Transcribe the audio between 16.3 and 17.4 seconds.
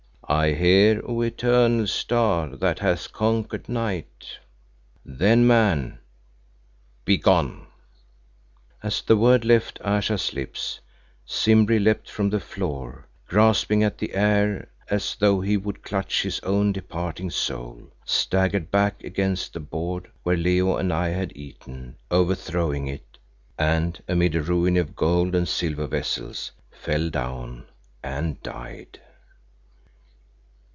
own departing